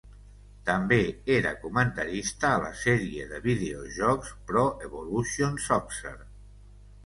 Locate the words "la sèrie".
2.65-3.29